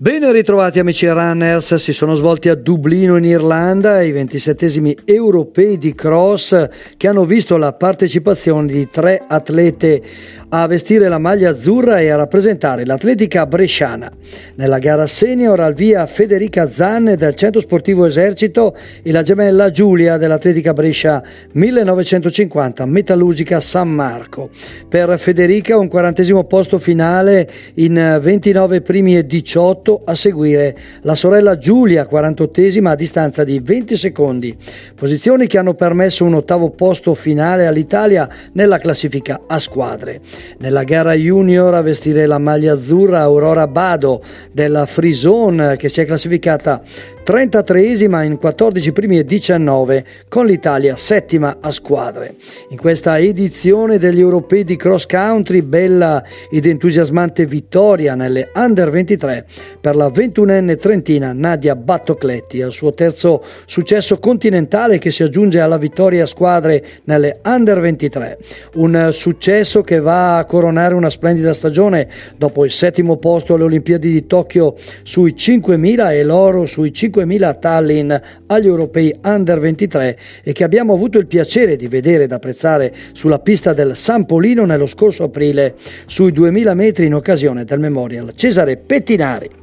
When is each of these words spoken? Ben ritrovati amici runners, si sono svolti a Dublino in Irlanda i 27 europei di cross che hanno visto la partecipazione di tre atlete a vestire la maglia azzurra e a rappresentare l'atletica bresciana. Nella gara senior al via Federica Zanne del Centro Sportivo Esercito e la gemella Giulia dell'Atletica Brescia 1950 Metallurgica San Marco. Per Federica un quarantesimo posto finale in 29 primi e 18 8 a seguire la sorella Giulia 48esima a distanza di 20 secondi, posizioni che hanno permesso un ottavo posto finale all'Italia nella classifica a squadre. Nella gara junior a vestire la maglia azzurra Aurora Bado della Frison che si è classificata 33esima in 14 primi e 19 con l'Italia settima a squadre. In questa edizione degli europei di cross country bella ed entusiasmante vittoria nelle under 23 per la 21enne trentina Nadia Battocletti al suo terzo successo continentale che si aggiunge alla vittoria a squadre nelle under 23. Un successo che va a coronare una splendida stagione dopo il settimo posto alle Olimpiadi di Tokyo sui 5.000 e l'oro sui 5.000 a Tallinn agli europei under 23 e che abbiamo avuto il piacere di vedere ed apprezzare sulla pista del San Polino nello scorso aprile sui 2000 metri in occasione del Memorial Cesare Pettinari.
Ben 0.00 0.30
ritrovati 0.30 0.78
amici 0.78 1.08
runners, 1.08 1.74
si 1.74 1.92
sono 1.92 2.14
svolti 2.14 2.48
a 2.48 2.54
Dublino 2.54 3.16
in 3.16 3.24
Irlanda 3.24 4.00
i 4.00 4.12
27 4.12 4.98
europei 5.04 5.76
di 5.76 5.92
cross 5.92 6.68
che 6.96 7.08
hanno 7.08 7.24
visto 7.24 7.56
la 7.56 7.72
partecipazione 7.72 8.70
di 8.70 8.88
tre 8.92 9.20
atlete 9.26 10.00
a 10.50 10.68
vestire 10.68 11.08
la 11.08 11.18
maglia 11.18 11.50
azzurra 11.50 11.98
e 11.98 12.10
a 12.10 12.16
rappresentare 12.16 12.86
l'atletica 12.86 13.44
bresciana. 13.46 14.08
Nella 14.54 14.78
gara 14.78 15.08
senior 15.08 15.58
al 15.58 15.74
via 15.74 16.06
Federica 16.06 16.70
Zanne 16.70 17.16
del 17.16 17.34
Centro 17.34 17.60
Sportivo 17.60 18.06
Esercito 18.06 18.76
e 19.02 19.10
la 19.10 19.22
gemella 19.22 19.72
Giulia 19.72 20.16
dell'Atletica 20.16 20.74
Brescia 20.74 21.22
1950 21.52 22.86
Metallurgica 22.86 23.58
San 23.58 23.90
Marco. 23.90 24.50
Per 24.88 25.18
Federica 25.18 25.76
un 25.76 25.88
quarantesimo 25.88 26.44
posto 26.44 26.78
finale 26.78 27.50
in 27.74 28.18
29 28.22 28.80
primi 28.80 29.16
e 29.16 29.26
18 29.26 29.87
8 29.88 30.02
a 30.04 30.14
seguire 30.14 30.76
la 31.02 31.14
sorella 31.14 31.56
Giulia 31.56 32.06
48esima 32.10 32.88
a 32.88 32.94
distanza 32.94 33.42
di 33.42 33.58
20 33.60 33.96
secondi, 33.96 34.54
posizioni 34.94 35.46
che 35.46 35.56
hanno 35.56 35.72
permesso 35.72 36.24
un 36.24 36.34
ottavo 36.34 36.70
posto 36.70 37.14
finale 37.14 37.66
all'Italia 37.66 38.28
nella 38.52 38.76
classifica 38.78 39.40
a 39.46 39.58
squadre. 39.58 40.20
Nella 40.58 40.84
gara 40.84 41.14
junior 41.14 41.74
a 41.74 41.80
vestire 41.80 42.26
la 42.26 42.38
maglia 42.38 42.74
azzurra 42.74 43.20
Aurora 43.20 43.66
Bado 43.66 44.22
della 44.52 44.84
Frison 44.84 45.76
che 45.78 45.88
si 45.88 46.02
è 46.02 46.04
classificata 46.04 46.82
33esima 47.28 48.24
in 48.24 48.38
14 48.38 48.90
primi 48.92 49.18
e 49.18 49.24
19 49.26 50.02
con 50.30 50.46
l'Italia 50.46 50.96
settima 50.96 51.58
a 51.60 51.70
squadre. 51.72 52.36
In 52.70 52.78
questa 52.78 53.18
edizione 53.18 53.98
degli 53.98 54.18
europei 54.18 54.64
di 54.64 54.76
cross 54.76 55.04
country 55.04 55.60
bella 55.60 56.24
ed 56.50 56.64
entusiasmante 56.64 57.44
vittoria 57.44 58.14
nelle 58.14 58.50
under 58.54 58.88
23 58.88 59.44
per 59.78 59.94
la 59.94 60.06
21enne 60.06 60.78
trentina 60.78 61.34
Nadia 61.34 61.76
Battocletti 61.76 62.62
al 62.62 62.72
suo 62.72 62.94
terzo 62.94 63.44
successo 63.66 64.18
continentale 64.18 64.96
che 64.96 65.10
si 65.10 65.22
aggiunge 65.22 65.60
alla 65.60 65.76
vittoria 65.76 66.22
a 66.22 66.26
squadre 66.26 66.82
nelle 67.04 67.40
under 67.44 67.78
23. 67.78 68.38
Un 68.76 69.10
successo 69.12 69.82
che 69.82 70.00
va 70.00 70.38
a 70.38 70.46
coronare 70.46 70.94
una 70.94 71.10
splendida 71.10 71.52
stagione 71.52 72.08
dopo 72.38 72.64
il 72.64 72.70
settimo 72.70 73.18
posto 73.18 73.52
alle 73.52 73.64
Olimpiadi 73.64 74.10
di 74.10 74.26
Tokyo 74.26 74.76
sui 75.02 75.34
5.000 75.36 76.10
e 76.12 76.22
l'oro 76.22 76.64
sui 76.64 76.90
5.000 77.24 77.42
a 77.44 77.54
Tallinn 77.54 78.12
agli 78.46 78.66
europei 78.66 79.16
under 79.22 79.58
23 79.58 80.18
e 80.42 80.52
che 80.52 80.64
abbiamo 80.64 80.92
avuto 80.92 81.18
il 81.18 81.26
piacere 81.26 81.76
di 81.76 81.88
vedere 81.88 82.24
ed 82.24 82.32
apprezzare 82.32 82.94
sulla 83.12 83.38
pista 83.38 83.72
del 83.72 83.96
San 83.96 84.26
Polino 84.26 84.64
nello 84.64 84.86
scorso 84.86 85.24
aprile 85.24 85.74
sui 86.06 86.32
2000 86.32 86.74
metri 86.74 87.06
in 87.06 87.14
occasione 87.14 87.64
del 87.64 87.80
Memorial 87.80 88.32
Cesare 88.34 88.76
Pettinari. 88.76 89.57